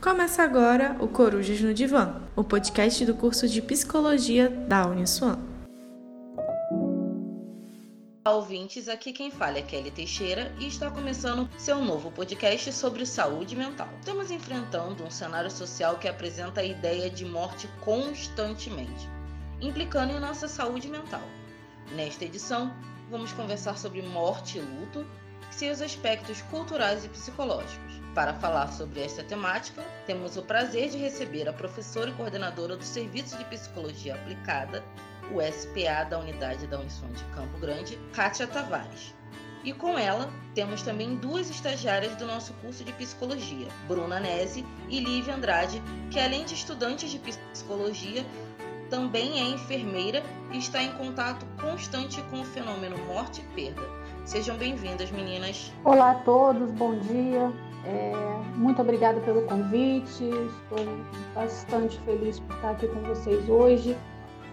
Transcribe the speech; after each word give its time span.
Começa 0.00 0.42
agora 0.42 0.96
o 0.98 1.06
Corujas 1.06 1.60
no 1.60 1.74
Divã, 1.74 2.22
o 2.34 2.42
podcast 2.42 3.04
do 3.04 3.14
curso 3.14 3.46
de 3.46 3.60
Psicologia 3.60 4.48
da 4.48 4.86
Uniswan. 4.86 5.38
Olá, 8.24 8.34
ouvintes, 8.34 8.88
aqui 8.88 9.12
quem 9.12 9.30
fala 9.30 9.58
é 9.58 9.62
Kelly 9.62 9.90
Teixeira 9.90 10.50
e 10.58 10.66
está 10.66 10.90
começando 10.90 11.46
seu 11.58 11.84
novo 11.84 12.10
podcast 12.10 12.72
sobre 12.72 13.04
saúde 13.04 13.54
mental. 13.54 13.90
Estamos 13.98 14.30
enfrentando 14.30 15.04
um 15.04 15.10
cenário 15.10 15.50
social 15.50 15.98
que 15.98 16.08
apresenta 16.08 16.62
a 16.62 16.64
ideia 16.64 17.10
de 17.10 17.26
morte 17.26 17.68
constantemente, 17.84 19.06
implicando 19.60 20.14
em 20.14 20.18
nossa 20.20 20.48
saúde 20.48 20.88
mental. 20.88 21.22
Nesta 21.94 22.24
edição, 22.24 22.72
vamos 23.10 23.34
conversar 23.34 23.76
sobre 23.76 24.00
morte 24.00 24.56
e 24.56 24.62
luto 24.62 25.04
seus 25.50 25.80
aspectos 25.80 26.40
culturais 26.42 27.04
e 27.04 27.08
psicológicos. 27.08 28.00
Para 28.14 28.34
falar 28.34 28.72
sobre 28.72 29.02
esta 29.02 29.22
temática, 29.22 29.82
temos 30.06 30.36
o 30.36 30.42
prazer 30.42 30.90
de 30.90 30.98
receber 30.98 31.48
a 31.48 31.52
professora 31.52 32.10
e 32.10 32.14
coordenadora 32.14 32.76
do 32.76 32.84
Serviço 32.84 33.36
de 33.38 33.44
Psicologia 33.44 34.14
Aplicada, 34.14 34.82
o 35.32 35.40
SPA 35.40 36.04
da 36.04 36.18
Unidade 36.18 36.66
da 36.66 36.80
Unição 36.80 37.08
de 37.12 37.22
Campo 37.36 37.58
Grande, 37.58 37.96
Kátia 38.12 38.46
Tavares. 38.46 39.14
E 39.62 39.72
com 39.72 39.98
ela, 39.98 40.32
temos 40.54 40.82
também 40.82 41.16
duas 41.16 41.50
estagiárias 41.50 42.16
do 42.16 42.26
nosso 42.26 42.52
curso 42.54 42.82
de 42.82 42.92
psicologia, 42.94 43.68
Bruna 43.86 44.18
Nese 44.18 44.64
e 44.88 44.98
Lívia 44.98 45.34
Andrade, 45.34 45.82
que 46.10 46.18
além 46.18 46.44
de 46.46 46.54
estudantes 46.54 47.10
de 47.10 47.18
psicologia, 47.18 48.24
também 48.90 49.40
é 49.40 49.48
enfermeira 49.54 50.22
e 50.52 50.58
está 50.58 50.82
em 50.82 50.92
contato 50.92 51.46
constante 51.60 52.20
com 52.22 52.40
o 52.40 52.44
fenômeno 52.44 52.98
morte 53.06 53.40
e 53.40 53.54
perda. 53.54 53.88
Sejam 54.24 54.56
bem-vindas, 54.58 55.10
meninas. 55.12 55.72
Olá 55.84 56.10
a 56.10 56.14
todos, 56.16 56.70
bom 56.72 56.98
dia. 56.98 57.52
É, 57.84 58.12
muito 58.56 58.82
obrigada 58.82 59.20
pelo 59.20 59.42
convite. 59.42 60.24
Estou 60.24 60.86
bastante 61.34 61.98
feliz 62.00 62.40
por 62.40 62.56
estar 62.56 62.70
aqui 62.70 62.88
com 62.88 63.00
vocês 63.02 63.48
hoje, 63.48 63.96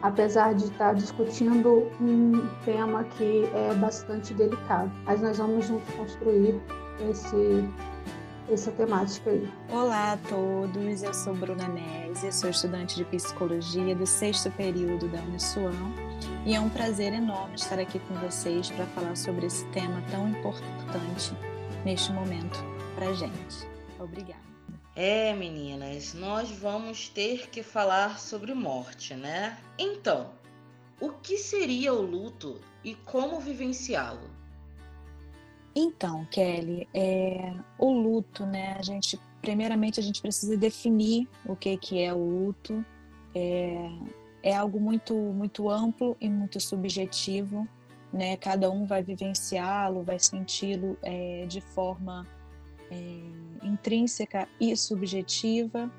apesar 0.03 0.53
de 0.53 0.65
estar 0.65 0.93
discutindo 0.93 1.91
um 1.99 2.47
tema 2.63 3.03
que 3.03 3.49
é 3.53 3.73
bastante 3.73 4.33
delicado. 4.35 4.91
Mas 5.03 5.19
nós 5.19 5.39
vamos 5.39 5.65
juntos 5.65 5.93
construir 5.95 6.61
esse, 7.09 7.67
essa 8.49 8.71
temática 8.71 9.29
aí. 9.29 9.49
Olá 9.69 10.13
a 10.13 10.17
todos, 10.17 11.03
eu 11.03 11.13
sou 11.13 11.33
Bruna 11.33 11.67
Nézia, 11.67 12.31
sou 12.31 12.49
estudante 12.49 12.95
de 12.95 13.03
psicologia 13.05 13.93
do 13.93 14.05
sexto 14.05 14.49
período 14.51 15.07
da 15.09 15.19
Uniswan 15.19 15.73
e 16.45 16.55
é 16.55 16.59
um 16.59 16.69
prazer 16.69 17.13
enorme 17.13 17.55
estar 17.55 17.77
aqui 17.77 17.99
com 17.99 18.13
vocês 18.15 18.69
para 18.69 18.85
falar 18.87 19.17
sobre 19.17 19.47
esse 19.47 19.65
tema 19.67 20.01
tão 20.09 20.29
importante 20.29 21.33
neste 21.83 22.11
momento 22.13 22.57
pra 22.95 23.11
gente. 23.13 23.67
Obrigada. 23.99 24.47
É, 24.95 25.33
meninas, 25.33 26.13
nós 26.13 26.49
vamos 26.49 27.09
ter 27.09 27.49
que 27.49 27.61
falar 27.61 28.17
sobre 28.17 28.53
morte, 28.53 29.13
né? 29.13 29.57
Então, 29.77 30.31
o 30.99 31.09
que 31.09 31.37
seria 31.37 31.93
o 31.93 32.01
luto 32.01 32.59
e 32.83 32.95
como 32.95 33.39
vivenciá-lo? 33.39 34.37
Então, 35.79 36.25
Kelly, 36.31 36.89
é, 36.91 37.53
o 37.77 37.91
luto, 37.91 38.47
né? 38.47 38.75
A 38.79 38.81
gente, 38.81 39.19
primeiramente, 39.43 39.99
a 39.99 40.03
gente 40.03 40.19
precisa 40.19 40.57
definir 40.57 41.29
o 41.45 41.55
que 41.55 41.77
que 41.77 42.01
é 42.01 42.11
o 42.11 42.17
luto. 42.17 42.83
É, 43.35 43.87
é 44.41 44.55
algo 44.55 44.79
muito, 44.79 45.13
muito 45.13 45.69
amplo 45.69 46.17
e 46.19 46.27
muito 46.27 46.59
subjetivo, 46.59 47.67
né? 48.11 48.35
Cada 48.37 48.71
um 48.71 48.87
vai 48.87 49.03
vivenciá-lo, 49.03 50.01
vai 50.01 50.17
senti-lo 50.17 50.97
é, 51.03 51.45
de 51.45 51.61
forma 51.61 52.25
é, 52.89 53.21
intrínseca 53.61 54.49
e 54.59 54.75
subjetiva. 54.75 55.91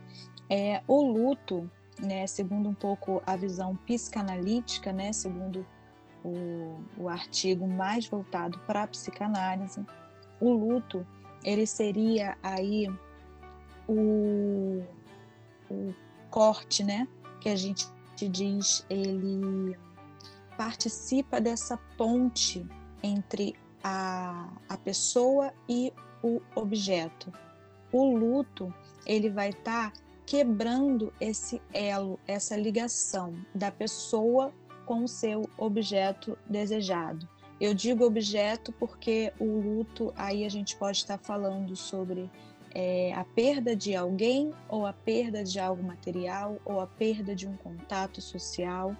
É, 0.51 0.83
o 0.89 1.01
luto, 1.03 1.71
né, 2.01 2.27
segundo 2.27 2.69
um 2.69 2.75
pouco 2.75 3.23
a 3.25 3.37
visão 3.37 3.77
psicanalítica, 3.87 4.93
né, 4.93 5.13
segundo 5.13 5.65
o, 6.25 6.81
o 6.97 7.09
artigo 7.09 7.67
mais 7.67 8.07
voltado 8.07 8.59
para 8.61 8.83
a 8.83 8.87
psicanálise, 8.87 9.85
o 10.41 10.53
luto 10.53 11.07
ele 11.45 11.67
seria 11.67 12.37
aí 12.43 12.89
o, 13.89 14.83
o 15.71 15.95
corte, 16.31 16.83
né, 16.85 17.07
que 17.41 17.49
a 17.49 17.57
gente 17.57 17.87
diz, 18.17 18.85
ele 18.91 19.77
participa 20.57 21.41
dessa 21.41 21.77
ponte 21.97 22.67
entre 23.03 23.55
a, 23.83 24.49
a 24.69 24.77
pessoa 24.77 25.53
e 25.69 25.93
o 26.23 26.41
objeto. 26.55 27.33
O 27.93 28.17
luto, 28.17 28.75
ele 29.07 29.31
vai 29.31 29.51
estar 29.51 29.93
tá 29.93 30.01
quebrando 30.27 31.13
esse 31.21 31.63
elo, 31.73 32.19
essa 32.27 32.57
ligação 32.57 33.35
da 33.55 33.71
pessoa 33.71 34.53
com 34.89 35.05
o 35.05 35.09
seu 35.09 35.51
objeto 35.59 36.39
desejado. 36.49 37.29
Eu 37.61 37.75
digo 37.75 38.07
objeto 38.07 38.73
porque 38.73 39.31
o 39.39 39.45
luto, 39.45 40.15
aí 40.17 40.47
a 40.47 40.49
gente 40.49 40.75
pode 40.77 40.97
estar 40.97 41.19
falando 41.19 41.77
sobre 41.77 42.31
é, 42.75 43.13
a 43.13 43.23
perda 43.23 43.77
de 43.77 43.95
alguém, 43.95 44.51
ou 44.67 44.87
a 44.87 44.95
perda 44.95 45.45
de 45.45 45.61
algo 45.61 45.83
material, 45.83 46.59
ou 46.65 46.81
a 46.81 46.87
perda 46.87 47.35
de 47.35 47.47
um 47.47 47.55
contato 47.59 48.23
social. 48.23 48.97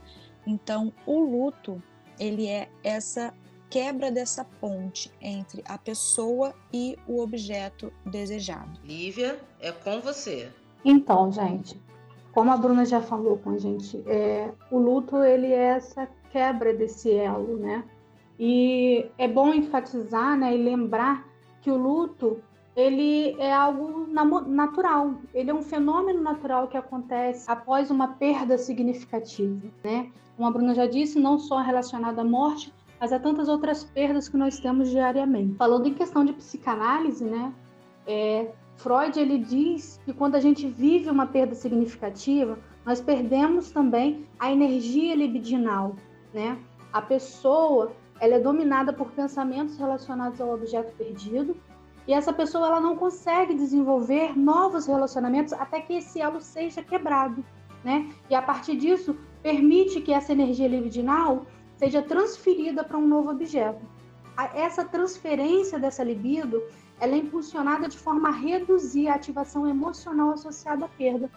Então, 0.47 0.93
o 1.07 1.21
luto, 1.21 1.83
ele 2.21 2.47
é 2.47 2.69
essa 2.85 3.33
quebra 3.71 4.11
dessa 4.11 4.45
ponte 4.45 5.11
entre 5.23 5.63
a 5.65 5.79
pessoa 5.79 6.55
e 6.71 6.99
o 7.07 7.23
objeto 7.23 7.91
desejado. 8.05 8.79
Lívia, 8.85 9.41
é 9.59 9.73
com 9.73 10.01
você. 10.01 10.51
Então, 10.85 11.33
gente, 11.33 11.81
como 12.39 12.53
a 12.53 12.57
Bruna 12.57 12.85
já 12.85 13.01
falou 13.01 13.37
com 13.39 13.51
a 13.51 13.59
gente, 13.59 14.01
é, 14.07 14.53
o 14.71 14.79
luto 14.79 15.17
ele 15.25 15.49
é 15.49 15.71
essa 15.71 16.09
quebra 16.31 16.73
desse 16.73 17.11
elo, 17.11 17.57
né? 17.57 17.83
E 18.39 19.11
é 19.19 19.27
bom 19.27 19.53
enfatizar, 19.53 20.39
né, 20.39 20.55
e 20.55 20.63
lembrar 20.63 21.27
que 21.61 21.69
o 21.69 21.77
luto 21.77 22.41
ele 22.77 23.35
é 23.41 23.53
algo 23.53 24.07
natural, 24.47 25.15
ele 25.35 25.51
é 25.51 25.55
um 25.55 25.63
fenômeno 25.63 26.23
natural 26.23 26.69
que 26.69 26.77
acontece 26.77 27.51
após 27.51 27.91
uma 27.91 28.07
perda 28.07 28.57
significativa, 28.57 29.67
né? 29.83 30.09
Como 30.37 30.49
a 30.49 30.53
Bruna 30.53 30.77
já 30.77 30.87
disse, 30.87 31.19
não 31.19 31.41
só 31.41 31.59
relacionado 31.59 32.21
à 32.21 32.25
morte, 32.25 32.73
mas 33.01 33.13
há 33.13 33.19
tantas 33.19 33.49
outras 33.49 33.83
perdas 33.83 34.29
que 34.29 34.37
nós 34.37 34.61
temos 34.61 34.91
diariamente. 34.91 35.57
Falando 35.57 35.89
em 35.89 35.95
questão 35.95 36.25
de 36.25 36.33
psicanálise, 36.35 37.25
né? 37.25 37.53
É, 38.07 38.53
Freud 38.79 39.19
ele 39.19 39.39
diz 39.39 40.01
que 40.05 40.13
quando 40.13 40.37
a 40.37 40.41
gente 40.41 40.67
vive 40.69 41.11
uma 41.11 41.27
perda 41.27 41.55
significativa, 41.55 42.59
nós 42.87 43.01
perdemos 43.01 43.71
também 43.71 44.25
a 44.39 44.53
energia 44.53 45.17
libidinal, 45.17 45.97
né? 46.33 46.57
A 46.93 47.03
pessoa 47.03 47.93
ela 48.21 48.37
é 48.37 48.41
dominada 48.41 48.93
por 48.93 49.11
pensamentos 49.11 49.77
relacionados 49.77 50.41
ao 50.41 50.55
objeto 50.55 50.95
perdido 50.97 51.57
e 52.07 52.13
essa 52.13 52.33
pessoa 52.33 52.69
ela 52.69 52.81
não 52.81 52.97
consegue 52.97 53.53
desenvolver 53.53 54.39
novos 54.39 54.87
relacionamentos 54.87 55.53
até 55.53 55.81
que 55.81 55.95
esse 55.95 56.21
elo 56.21 56.41
seja 56.41 56.81
quebrado, 56.81 57.45
né? 57.85 58.09
E 58.31 58.35
a 58.35 58.41
partir 58.41 58.77
disso 58.77 59.17
permite 59.43 60.01
que 60.01 60.13
essa 60.13 60.33
energia 60.33 60.69
libidinal 60.69 61.47
seja 61.77 62.01
transferida 62.01 62.85
para 62.85 62.97
um 62.97 63.07
novo 63.07 63.31
objeto. 63.31 63.85
Essa 64.55 64.85
transferência 64.85 65.79
dessa 65.79 66.05
libido 66.05 66.63
ela 67.01 67.15
é 67.15 67.19
impulsionada 67.19 67.89
de 67.89 67.99
forma 67.99 68.29
a 68.29 68.33
reduzir 68.33 69.09
a 69.09 69.15
ativação 69.15 69.67
emocional 69.67 70.31
associada 70.31 70.85
à 70.85 70.89
perda. 70.89 71.31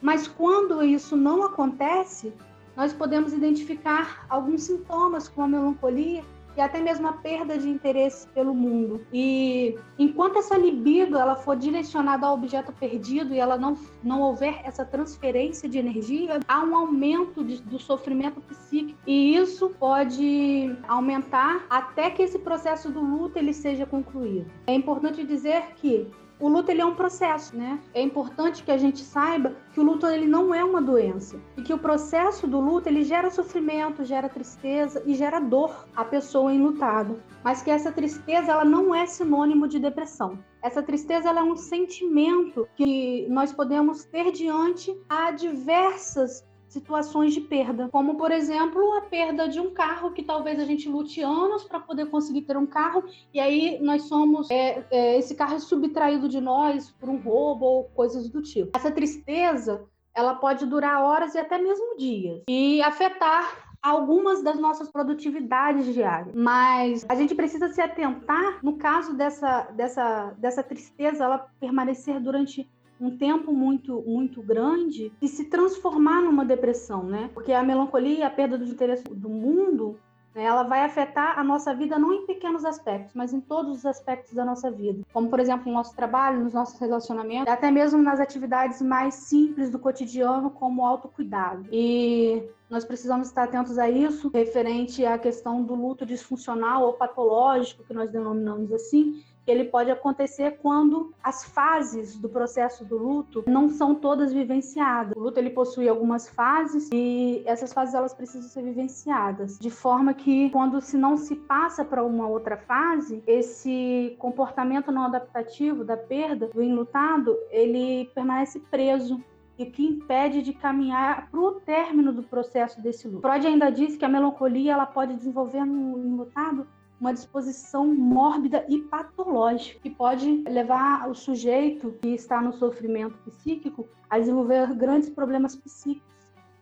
Mas 0.00 0.26
quando 0.26 0.82
isso 0.82 1.16
não 1.16 1.42
acontece, 1.42 2.32
nós 2.76 2.92
podemos 2.92 3.32
identificar 3.32 4.26
alguns 4.28 4.62
sintomas, 4.64 5.28
como 5.28 5.46
a 5.46 5.60
melancolia, 5.60 6.24
e 6.56 6.60
até 6.60 6.80
mesmo 6.80 7.06
a 7.08 7.12
perda 7.12 7.58
de 7.58 7.68
interesse 7.68 8.26
pelo 8.28 8.54
mundo. 8.54 9.04
E 9.12 9.78
enquanto 9.98 10.38
essa 10.38 10.56
libido 10.56 11.18
ela 11.18 11.36
for 11.36 11.56
direcionada 11.56 12.26
ao 12.26 12.34
objeto 12.34 12.72
perdido 12.72 13.34
e 13.34 13.38
ela 13.38 13.56
não, 13.56 13.76
não 14.02 14.20
houver 14.20 14.60
essa 14.64 14.84
transferência 14.84 15.68
de 15.68 15.78
energia, 15.78 16.40
há 16.46 16.62
um 16.62 16.76
aumento 16.76 17.44
de, 17.44 17.60
do 17.62 17.78
sofrimento 17.78 18.40
psíquico 18.40 18.98
e 19.06 19.36
isso 19.36 19.70
pode 19.70 20.76
aumentar 20.86 21.64
até 21.68 22.10
que 22.10 22.22
esse 22.22 22.38
processo 22.38 22.90
do 22.90 23.00
luto 23.00 23.38
ele 23.38 23.52
seja 23.52 23.86
concluído. 23.86 24.50
É 24.66 24.74
importante 24.74 25.24
dizer 25.24 25.74
que 25.76 26.08
o 26.44 26.48
luto 26.50 26.70
ele 26.70 26.82
é 26.82 26.84
um 26.84 26.94
processo, 26.94 27.56
né? 27.56 27.80
É 27.94 28.02
importante 28.02 28.62
que 28.62 28.70
a 28.70 28.76
gente 28.76 28.98
saiba 28.98 29.56
que 29.72 29.80
o 29.80 29.82
luto 29.82 30.06
ele 30.06 30.26
não 30.26 30.54
é 30.54 30.62
uma 30.62 30.82
doença 30.82 31.40
e 31.56 31.62
que 31.62 31.72
o 31.72 31.78
processo 31.78 32.46
do 32.46 32.60
luto 32.60 32.86
ele 32.86 33.02
gera 33.02 33.30
sofrimento, 33.30 34.04
gera 34.04 34.28
tristeza 34.28 35.02
e 35.06 35.14
gera 35.14 35.40
dor 35.40 35.88
à 35.96 36.04
pessoa 36.04 36.52
enlutada, 36.52 37.16
mas 37.42 37.62
que 37.62 37.70
essa 37.70 37.90
tristeza 37.90 38.52
ela 38.52 38.64
não 38.64 38.94
é 38.94 39.06
sinônimo 39.06 39.66
de 39.66 39.78
depressão. 39.78 40.38
Essa 40.62 40.82
tristeza 40.82 41.30
é 41.30 41.42
um 41.42 41.56
sentimento 41.56 42.68
que 42.76 43.26
nós 43.30 43.50
podemos 43.50 44.04
ter 44.04 44.30
diante 44.30 44.94
a 45.08 45.30
diversas 45.30 46.44
situações 46.74 47.32
de 47.32 47.40
perda, 47.40 47.88
como 47.88 48.16
por 48.16 48.32
exemplo 48.32 48.94
a 48.94 49.02
perda 49.02 49.48
de 49.48 49.60
um 49.60 49.72
carro 49.72 50.10
que 50.10 50.22
talvez 50.22 50.58
a 50.58 50.64
gente 50.64 50.88
lute 50.88 51.22
anos 51.22 51.62
para 51.62 51.78
poder 51.78 52.06
conseguir 52.06 52.42
ter 52.42 52.56
um 52.56 52.66
carro 52.66 53.04
e 53.32 53.38
aí 53.38 53.78
nós 53.80 54.02
somos 54.02 54.50
é, 54.50 54.84
é, 54.90 55.18
esse 55.18 55.34
carro 55.36 55.54
é 55.54 55.60
subtraído 55.60 56.28
de 56.28 56.40
nós 56.40 56.90
por 56.90 57.08
um 57.08 57.16
roubo 57.16 57.64
ou 57.64 57.84
coisas 57.84 58.28
do 58.28 58.42
tipo. 58.42 58.76
Essa 58.76 58.90
tristeza 58.90 59.84
ela 60.12 60.34
pode 60.34 60.66
durar 60.66 61.02
horas 61.02 61.34
e 61.34 61.38
até 61.38 61.58
mesmo 61.58 61.96
dias 61.96 62.42
e 62.48 62.82
afetar 62.82 63.64
algumas 63.84 64.42
das 64.42 64.58
nossas 64.58 64.90
produtividades 64.90 65.92
diárias. 65.92 66.34
Mas 66.34 67.04
a 67.06 67.14
gente 67.14 67.34
precisa 67.34 67.68
se 67.68 67.82
atentar, 67.82 68.58
no 68.62 68.78
caso 68.78 69.14
dessa, 69.14 69.64
dessa, 69.72 70.34
dessa 70.38 70.62
tristeza, 70.62 71.24
ela 71.24 71.46
permanecer 71.60 72.18
durante 72.18 72.66
um 73.00 73.16
tempo 73.16 73.52
muito 73.52 74.02
muito 74.06 74.42
grande 74.42 75.12
e 75.20 75.28
se 75.28 75.46
transformar 75.46 76.22
numa 76.22 76.44
depressão, 76.44 77.02
né? 77.04 77.30
Porque 77.34 77.52
a 77.52 77.62
melancolia 77.62 78.26
a 78.26 78.30
perda 78.30 78.56
do 78.56 78.64
interesse 78.64 79.04
do 79.04 79.28
mundo 79.28 79.98
né? 80.34 80.44
Ela 80.44 80.64
vai 80.64 80.82
afetar 80.82 81.38
a 81.38 81.44
nossa 81.44 81.72
vida 81.72 81.98
não 81.98 82.12
em 82.12 82.26
pequenos 82.26 82.64
aspectos, 82.64 83.14
mas 83.14 83.32
em 83.32 83.40
todos 83.40 83.78
os 83.78 83.86
aspectos 83.86 84.34
da 84.34 84.44
nossa 84.44 84.70
vida. 84.70 85.04
Como, 85.12 85.30
por 85.30 85.38
exemplo, 85.38 85.66
no 85.66 85.74
nosso 85.74 85.94
trabalho, 85.94 86.42
nos 86.42 86.52
nossos 86.52 86.78
relacionamentos, 86.78 87.52
até 87.52 87.70
mesmo 87.70 88.02
nas 88.02 88.18
atividades 88.18 88.82
mais 88.82 89.14
simples 89.14 89.70
do 89.70 89.78
cotidiano, 89.78 90.50
como 90.50 90.82
o 90.82 90.86
autocuidado. 90.86 91.66
E 91.70 92.42
nós 92.68 92.84
precisamos 92.84 93.28
estar 93.28 93.44
atentos 93.44 93.78
a 93.78 93.88
isso, 93.88 94.28
referente 94.28 95.04
à 95.04 95.16
questão 95.16 95.62
do 95.62 95.74
luto 95.74 96.04
disfuncional 96.04 96.84
ou 96.84 96.94
patológico, 96.94 97.84
que 97.84 97.94
nós 97.94 98.10
denominamos 98.10 98.72
assim, 98.72 99.22
ele 99.46 99.64
pode 99.64 99.90
acontecer 99.90 100.58
quando 100.62 101.12
as 101.22 101.44
fases 101.44 102.16
do 102.16 102.28
processo 102.28 102.84
do 102.84 102.96
luto 102.96 103.44
não 103.46 103.68
são 103.68 103.94
todas 103.94 104.32
vivenciadas. 104.32 105.14
O 105.16 105.20
luto 105.20 105.38
ele 105.38 105.50
possui 105.50 105.88
algumas 105.88 106.28
fases 106.28 106.88
e 106.92 107.42
essas 107.46 107.72
fases 107.72 107.94
elas 107.94 108.14
precisam 108.14 108.48
ser 108.48 108.62
vivenciadas, 108.62 109.58
de 109.58 109.70
forma 109.70 110.14
que 110.14 110.50
quando 110.50 110.80
se 110.80 110.96
não 110.96 111.16
se 111.16 111.36
passa 111.36 111.84
para 111.84 112.02
uma 112.02 112.26
outra 112.26 112.56
fase, 112.56 113.22
esse 113.26 114.16
comportamento 114.18 114.90
não 114.90 115.04
adaptativo 115.04 115.84
da 115.84 115.96
perda 115.96 116.48
do 116.48 116.62
enlutado, 116.62 117.36
ele 117.50 118.10
permanece 118.14 118.60
preso 118.60 119.22
e 119.58 119.66
que 119.66 119.84
impede 119.84 120.42
de 120.42 120.52
caminhar 120.52 121.30
para 121.30 121.40
o 121.40 121.52
término 121.52 122.12
do 122.12 122.22
processo 122.22 122.80
desse 122.82 123.06
luto. 123.06 123.22
Freud 123.22 123.46
ainda 123.46 123.70
diz 123.70 123.96
que 123.96 124.04
a 124.04 124.08
melancolia 124.08 124.72
ela 124.72 124.86
pode 124.86 125.14
desenvolver 125.14 125.64
no 125.64 125.98
enlutado 125.98 126.66
uma 127.04 127.12
disposição 127.12 127.94
mórbida 127.94 128.64
e 128.66 128.78
patológica, 128.78 129.78
que 129.78 129.90
pode 129.90 130.42
levar 130.48 131.06
o 131.10 131.14
sujeito 131.14 131.98
que 132.00 132.08
está 132.08 132.40
no 132.40 132.54
sofrimento 132.54 133.18
psíquico 133.30 133.86
a 134.08 134.18
desenvolver 134.18 134.74
grandes 134.74 135.10
problemas 135.10 135.54
psíquicos, 135.54 136.08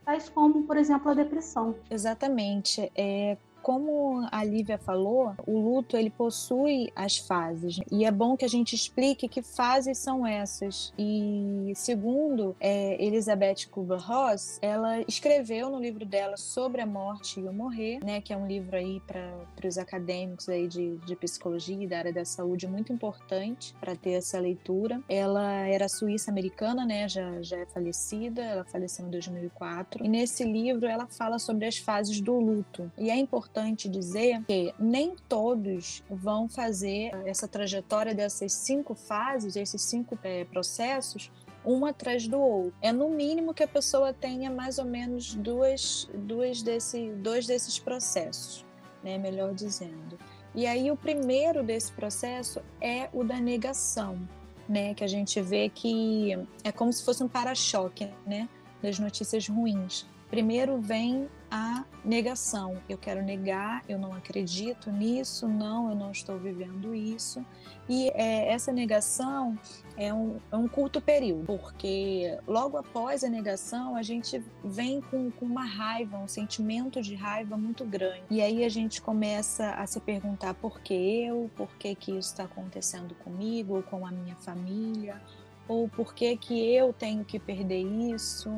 tais 0.05 0.29
como, 0.29 0.65
por 0.65 0.77
exemplo, 0.77 1.13
a 1.13 1.15
depressão. 1.15 1.77
Exatamente. 1.89 2.91
É, 2.97 3.39
como 3.63 4.27
a 4.31 4.45
Lívia 4.45 4.77
falou, 4.77 5.35
o 5.47 5.59
luto 5.59 5.97
ele 5.97 6.11
possui 6.11 6.93
as 6.97 7.19
fases 7.19 7.79
e 7.91 8.05
é 8.05 8.11
bom 8.11 8.37
que 8.37 8.45
a 8.45 8.49
gente 8.49 8.75
explique 8.75 9.29
que 9.29 9.43
fases 9.43 9.99
são 9.99 10.27
essas. 10.27 10.93
E 10.99 11.73
segundo 11.77 12.57
é, 12.61 13.03
Elizabeth 13.03 13.69
Kubler-Ross, 13.71 14.59
ela 14.61 15.01
escreveu 15.03 15.71
no 15.71 15.79
livro 15.79 16.05
dela 16.05 16.37
sobre 16.37 16.81
a 16.81 16.87
morte 16.87 17.41
e 17.41 17.49
o 17.49 17.53
morrer, 17.53 18.01
né, 18.05 18.21
que 18.21 18.33
é 18.33 18.37
um 18.37 18.47
livro 18.47 18.77
aí 18.77 19.01
para 19.07 19.67
os 19.67 19.79
acadêmicos 19.79 20.49
aí 20.49 20.67
de, 20.67 20.97
de 20.99 21.15
psicologia 21.17 21.83
e 21.83 21.87
da 21.87 21.99
área 21.99 22.13
da 22.13 22.25
saúde 22.25 22.67
muito 22.67 22.93
importante 22.93 23.75
para 23.81 23.95
ter 23.95 24.13
essa 24.13 24.39
leitura. 24.41 25.01
Ela 25.09 25.67
era 25.69 25.89
suíça-americana, 25.89 26.85
né, 26.85 27.09
já, 27.09 27.41
já 27.43 27.59
é 27.59 27.67
falecida, 27.67 28.43
ela 28.43 28.65
faleceu 28.65 29.07
em 29.07 29.11
2004 29.11 30.05
e 30.05 30.09
nesse 30.09 30.45
livro 30.45 30.87
ela 30.87 31.07
fala 31.07 31.39
sobre 31.39 31.67
as 31.67 31.79
fases 31.79 32.21
do 32.21 32.39
luto 32.39 32.91
e 32.99 33.11
é 33.11 33.17
importante 33.17 33.52
importante 33.53 33.87
dizer 33.87 34.43
que 34.45 34.75
nem 34.79 35.15
todos 35.29 36.03
vão 36.09 36.49
fazer 36.49 37.11
essa 37.27 37.47
trajetória 37.47 38.15
dessas 38.15 38.53
cinco 38.53 38.95
fases, 38.95 39.57
esses 39.57 39.83
cinco 39.83 40.19
é, 40.23 40.45
processos, 40.47 41.31
um 41.65 41.85
atrás 41.85 42.27
do 42.27 42.41
outro. 42.41 42.75
É 42.81 42.91
no 42.93 43.11
mínimo 43.11 43.53
que 43.53 43.63
a 43.63 43.69
pessoa 43.69 44.13
tenha 44.13 44.51
mais 44.51 44.79
ou 44.79 44.87
menos 44.87 45.35
duas, 45.35 46.09
duas 46.15 46.63
desse, 46.63 47.11
dois 47.11 47.47
desses 47.47 47.79
processos, 47.79 48.65
né? 49.05 49.19
melhor 49.19 49.53
dizendo. 49.53 50.19
E 50.55 50.67
aí 50.67 50.91
o 50.91 50.97
primeiro 50.97 51.63
desse 51.63 51.93
processo 51.93 52.61
é 52.81 53.11
o 53.13 53.23
da 53.23 53.39
negação, 53.39 54.19
né? 54.67 54.95
que 54.95 55.05
a 55.05 55.07
gente 55.07 55.41
vê 55.43 55.69
que 55.69 56.33
é 56.65 56.73
como 56.73 56.91
se 56.91 57.05
fosse 57.05 57.23
um 57.23 57.29
para-choque 57.29 58.09
né? 58.27 58.49
das 58.83 58.99
notícias 58.99 59.47
ruins. 59.47 60.07
Primeiro 60.33 60.81
vem 60.81 61.29
a 61.51 61.85
negação. 62.03 62.79
Eu 62.89 62.97
quero 62.97 63.23
negar, 63.23 63.85
eu 63.87 63.99
não 63.99 64.15
acredito 64.15 64.91
nisso, 64.91 65.47
não, 65.47 65.91
eu 65.91 65.95
não 65.95 66.11
estou 66.11 66.39
vivendo 66.39 66.95
isso. 66.95 67.45
E 67.87 68.09
é, 68.15 68.51
essa 68.51 68.73
negação 68.73 69.59
é 69.95 70.11
um, 70.11 70.39
é 70.51 70.57
um 70.57 70.67
curto 70.67 71.03
período, 71.03 71.45
porque 71.45 72.35
logo 72.47 72.79
após 72.79 73.23
a 73.23 73.29
negação 73.29 73.95
a 73.95 74.01
gente 74.01 74.43
vem 74.65 75.03
com, 75.03 75.31
com 75.33 75.45
uma 75.45 75.67
raiva, 75.67 76.17
um 76.17 76.27
sentimento 76.27 77.03
de 77.03 77.15
raiva 77.15 77.55
muito 77.59 77.85
grande. 77.85 78.23
E 78.31 78.41
aí 78.41 78.65
a 78.65 78.71
gente 78.71 79.03
começa 79.03 79.73
a 79.73 79.87
se 79.87 80.01
perguntar 80.01 80.55
por 80.55 80.81
que 80.81 80.95
eu, 80.95 81.51
por 81.55 81.69
que, 81.77 81.95
que 81.95 82.11
isso 82.13 82.31
está 82.31 82.45
acontecendo 82.45 83.15
comigo, 83.17 83.83
com 83.83 84.07
a 84.07 84.11
minha 84.11 84.37
família, 84.37 85.21
ou 85.69 85.91
por 85.91 86.15
que, 86.15 86.35
que 86.39 86.75
eu 86.75 86.91
tenho 86.91 87.23
que 87.23 87.39
perder 87.39 87.83
isso 87.83 88.51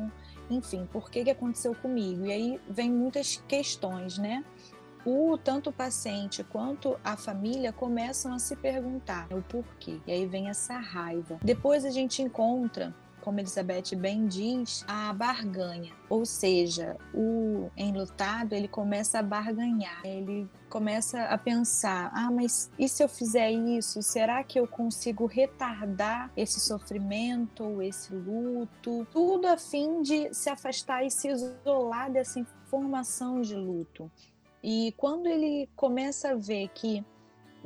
enfim, 0.49 0.87
por 0.91 1.09
que, 1.09 1.23
que 1.23 1.29
aconteceu 1.29 1.73
comigo? 1.75 2.25
E 2.25 2.31
aí 2.31 2.61
vem 2.69 2.91
muitas 2.91 3.41
questões, 3.47 4.17
né? 4.17 4.43
O 5.05 5.37
tanto 5.37 5.69
o 5.69 5.73
paciente 5.73 6.43
quanto 6.43 6.99
a 7.03 7.15
família 7.15 7.71
começam 7.71 8.33
a 8.33 8.39
se 8.39 8.55
perguntar 8.55 9.27
o 9.31 9.41
porquê. 9.41 9.99
E 10.07 10.11
aí 10.11 10.25
vem 10.25 10.49
essa 10.49 10.79
raiva. 10.79 11.39
Depois 11.43 11.85
a 11.85 11.91
gente 11.91 12.23
encontra 12.23 12.93
como 13.25 13.39
Elizabeth 13.39 13.95
bem 13.97 14.27
diz, 14.27 14.85
a 14.87 15.11
barganha. 15.11 15.91
Ou 16.07 16.27
seja, 16.27 16.95
o 17.11 17.71
enlutado 17.75 18.53
ele 18.53 18.67
começa 18.67 19.17
a 19.17 19.23
barganhar, 19.23 20.05
ele 20.05 20.47
começa 20.69 21.23
a 21.23 21.35
pensar: 21.35 22.11
ah, 22.13 22.29
mas 22.29 22.69
e 22.77 22.87
se 22.87 23.03
eu 23.03 23.09
fizer 23.09 23.49
isso? 23.49 24.03
Será 24.03 24.43
que 24.43 24.59
eu 24.59 24.67
consigo 24.67 25.25
retardar 25.25 26.31
esse 26.37 26.59
sofrimento, 26.59 27.81
esse 27.81 28.13
luto? 28.13 29.07
Tudo 29.11 29.47
a 29.47 29.57
fim 29.57 30.03
de 30.03 30.31
se 30.31 30.47
afastar 30.47 31.03
e 31.03 31.09
se 31.09 31.27
isolar 31.27 32.11
dessa 32.11 32.39
informação 32.39 33.41
de 33.41 33.55
luto. 33.55 34.11
E 34.63 34.93
quando 34.97 35.25
ele 35.25 35.67
começa 35.75 36.29
a 36.29 36.35
ver 36.35 36.69
que 36.69 37.03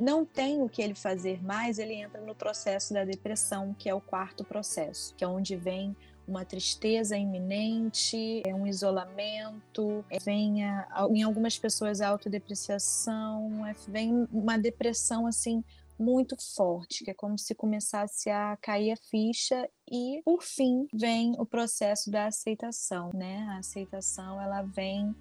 não 0.00 0.24
tem 0.24 0.62
o 0.62 0.68
que 0.68 0.80
ele 0.80 0.94
fazer 0.94 1.42
mais, 1.44 1.78
ele 1.78 1.94
entra 1.94 2.20
no 2.22 2.34
processo 2.34 2.94
da 2.94 3.04
depressão, 3.04 3.74
que 3.78 3.88
é 3.88 3.94
o 3.94 4.00
quarto 4.00 4.42
processo, 4.42 5.14
que 5.14 5.22
é 5.22 5.28
onde 5.28 5.54
vem 5.56 5.94
uma 6.26 6.44
tristeza 6.44 7.16
iminente, 7.16 8.42
é 8.46 8.54
um 8.54 8.66
isolamento, 8.66 10.04
é, 10.08 10.18
vem 10.18 10.64
a, 10.64 11.06
em 11.10 11.22
algumas 11.22 11.58
pessoas 11.58 12.00
a 12.00 12.08
autodepreciação, 12.08 13.66
é, 13.66 13.74
vem 13.88 14.26
uma 14.32 14.56
depressão 14.56 15.26
assim 15.26 15.62
muito 15.98 16.34
forte, 16.56 17.04
que 17.04 17.10
é 17.10 17.14
como 17.14 17.38
se 17.38 17.54
começasse 17.54 18.30
a 18.30 18.56
cair 18.56 18.92
a 18.92 18.96
ficha 18.96 19.68
e 19.90 20.22
por 20.24 20.42
fim 20.42 20.86
vem 20.94 21.34
o 21.38 21.44
processo 21.44 22.10
da 22.10 22.26
aceitação, 22.26 23.10
né? 23.12 23.46
A 23.50 23.58
aceitação 23.58 24.40
ela 24.40 24.62
vem 24.62 25.14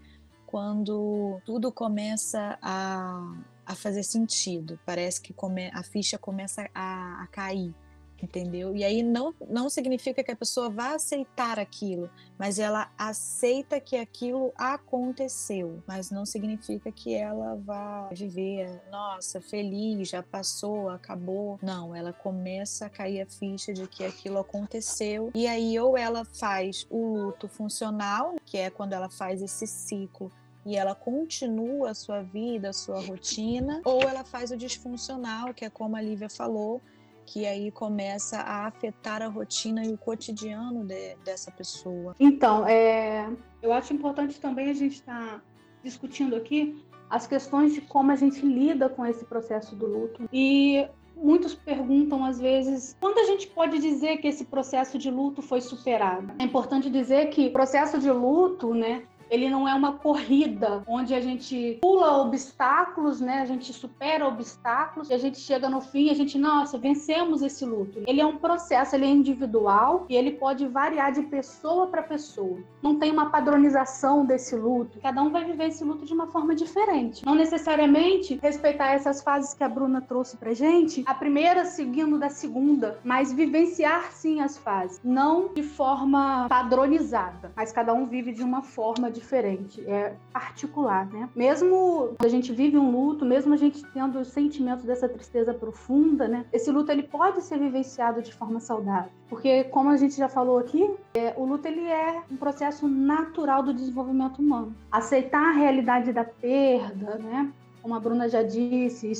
quando 0.47 1.39
tudo 1.45 1.71
começa 1.71 2.57
a 2.61 3.35
a 3.69 3.75
fazer 3.75 4.01
sentido. 4.01 4.79
Parece 4.83 5.21
que 5.21 5.31
come, 5.31 5.69
a 5.71 5.83
ficha 5.83 6.17
começa 6.17 6.67
a, 6.73 7.21
a 7.21 7.27
cair, 7.27 7.71
entendeu? 8.19 8.75
E 8.75 8.83
aí 8.83 9.03
não, 9.03 9.31
não 9.47 9.69
significa 9.69 10.23
que 10.23 10.31
a 10.31 10.35
pessoa 10.35 10.71
vá 10.71 10.95
aceitar 10.95 11.59
aquilo, 11.59 12.09
mas 12.35 12.57
ela 12.57 12.91
aceita 12.97 13.79
que 13.79 13.95
aquilo 13.95 14.51
aconteceu, 14.55 15.83
mas 15.87 16.09
não 16.09 16.25
significa 16.25 16.91
que 16.91 17.13
ela 17.13 17.55
vá 17.57 18.09
viver, 18.11 18.81
nossa, 18.89 19.39
feliz, 19.39 20.09
já 20.09 20.23
passou, 20.23 20.89
acabou. 20.89 21.59
Não, 21.61 21.95
ela 21.95 22.11
começa 22.11 22.87
a 22.87 22.89
cair 22.89 23.21
a 23.21 23.25
ficha 23.27 23.71
de 23.71 23.85
que 23.87 24.03
aquilo 24.03 24.39
aconteceu 24.39 25.29
e 25.35 25.45
aí 25.45 25.79
ou 25.79 25.95
ela 25.95 26.25
faz 26.25 26.87
o 26.89 27.05
luto 27.05 27.47
funcional, 27.47 28.35
que 28.43 28.57
é 28.57 28.71
quando 28.71 28.93
ela 28.93 29.11
faz 29.11 29.43
esse 29.43 29.67
ciclo 29.67 30.31
e 30.65 30.75
ela 30.75 30.93
continua 30.93 31.91
a 31.91 31.93
sua 31.93 32.21
vida, 32.21 32.69
a 32.69 32.73
sua 32.73 32.99
rotina, 32.99 33.81
ou 33.85 34.01
ela 34.01 34.23
faz 34.23 34.51
o 34.51 34.57
disfuncional, 34.57 35.53
que 35.53 35.65
é 35.65 35.69
como 35.69 35.95
a 35.95 36.01
Lívia 36.01 36.29
falou, 36.29 36.81
que 37.25 37.45
aí 37.45 37.71
começa 37.71 38.37
a 38.37 38.67
afetar 38.67 39.21
a 39.21 39.27
rotina 39.27 39.85
e 39.85 39.93
o 39.93 39.97
cotidiano 39.97 40.83
de, 40.83 41.15
dessa 41.23 41.51
pessoa. 41.51 42.15
Então, 42.19 42.67
é, 42.67 43.29
eu 43.61 43.71
acho 43.71 43.93
importante 43.93 44.39
também 44.39 44.69
a 44.69 44.73
gente 44.73 44.95
estar 44.95 45.37
tá 45.37 45.41
discutindo 45.83 46.35
aqui 46.35 46.83
as 47.09 47.25
questões 47.25 47.73
de 47.73 47.81
como 47.81 48.11
a 48.11 48.15
gente 48.15 48.45
lida 48.45 48.87
com 48.89 49.05
esse 49.05 49.25
processo 49.25 49.75
do 49.75 49.85
luto. 49.85 50.29
E 50.31 50.87
muitos 51.15 51.53
perguntam 51.53 52.23
às 52.23 52.39
vezes 52.39 52.95
quando 52.99 53.19
a 53.19 53.25
gente 53.25 53.47
pode 53.47 53.77
dizer 53.79 54.17
que 54.17 54.27
esse 54.27 54.45
processo 54.45 54.97
de 54.97 55.11
luto 55.11 55.41
foi 55.41 55.61
superado. 55.61 56.33
É 56.39 56.43
importante 56.43 56.89
dizer 56.89 57.29
que 57.29 57.47
o 57.47 57.51
processo 57.51 57.99
de 57.99 58.09
luto, 58.11 58.73
né, 58.73 59.03
ele 59.29 59.49
não 59.49 59.67
é 59.67 59.73
uma 59.73 59.93
corrida 59.93 60.83
onde 60.87 61.13
a 61.13 61.21
gente 61.21 61.77
pula 61.81 62.21
obstáculos, 62.21 63.21
né? 63.21 63.41
A 63.41 63.45
gente 63.45 63.71
supera 63.71 64.27
obstáculos 64.27 65.09
e 65.09 65.13
a 65.13 65.17
gente 65.17 65.39
chega 65.39 65.69
no 65.69 65.81
fim 65.81 66.09
a 66.09 66.13
gente, 66.13 66.37
nossa, 66.37 66.77
vencemos 66.77 67.41
esse 67.41 67.65
luto. 67.65 68.03
Ele 68.07 68.21
é 68.21 68.25
um 68.25 68.37
processo, 68.37 68.95
ele 68.95 69.05
é 69.05 69.09
individual 69.09 70.05
e 70.09 70.15
ele 70.15 70.31
pode 70.31 70.67
variar 70.67 71.11
de 71.11 71.23
pessoa 71.23 71.87
para 71.87 72.01
pessoa. 72.01 72.59
Não 72.81 72.97
tem 72.97 73.11
uma 73.11 73.29
padronização 73.29 74.25
desse 74.25 74.55
luto. 74.55 74.99
Cada 74.99 75.21
um 75.21 75.29
vai 75.29 75.45
viver 75.45 75.67
esse 75.67 75.83
luto 75.83 76.05
de 76.05 76.13
uma 76.13 76.27
forma 76.27 76.55
diferente. 76.55 77.25
Não 77.25 77.35
necessariamente 77.35 78.39
respeitar 78.41 78.93
essas 78.93 79.21
fases 79.21 79.53
que 79.53 79.63
a 79.63 79.69
Bruna 79.69 80.01
trouxe 80.01 80.37
pra 80.37 80.53
gente, 80.53 81.03
a 81.05 81.13
primeira 81.13 81.65
seguindo 81.65 82.17
da 82.17 82.29
segunda, 82.29 82.99
mas 83.03 83.31
vivenciar 83.31 84.11
sim 84.11 84.41
as 84.41 84.57
fases, 84.57 84.99
não 85.03 85.53
de 85.53 85.63
forma 85.63 86.47
padronizada, 86.49 87.51
mas 87.55 87.71
cada 87.71 87.93
um 87.93 88.05
vive 88.05 88.31
de 88.31 88.43
uma 88.43 88.61
forma 88.61 89.11
diferente, 89.19 89.83
é 89.87 90.13
particular, 90.33 91.05
né? 91.07 91.29
Mesmo 91.35 92.15
a 92.19 92.27
gente 92.27 92.51
vive 92.51 92.77
um 92.77 92.91
luto, 92.91 93.25
mesmo 93.25 93.53
a 93.53 93.57
gente 93.57 93.85
tendo 93.93 94.19
o 94.19 94.25
sentimento 94.25 94.85
dessa 94.85 95.07
tristeza 95.07 95.53
profunda, 95.53 96.27
né? 96.27 96.45
Esse 96.51 96.71
luto 96.71 96.91
ele 96.91 97.03
pode 97.03 97.41
ser 97.41 97.59
vivenciado 97.59 98.21
de 98.21 98.33
forma 98.33 98.59
saudável, 98.59 99.11
porque 99.29 99.65
como 99.65 99.89
a 99.89 99.97
gente 99.97 100.15
já 100.15 100.27
falou 100.27 100.57
aqui, 100.57 100.89
é, 101.13 101.33
o 101.37 101.45
luto 101.45 101.67
ele 101.67 101.85
é 101.85 102.21
um 102.31 102.37
processo 102.37 102.87
natural 102.87 103.61
do 103.61 103.73
desenvolvimento 103.73 104.39
humano. 104.39 104.75
Aceitar 104.91 105.49
a 105.49 105.51
realidade 105.51 106.11
da 106.11 106.23
perda, 106.23 107.17
né? 107.17 107.51
como 107.81 107.95
a 107.95 107.99
Bruna 107.99 108.29
já 108.29 108.43
disse, 108.43 109.11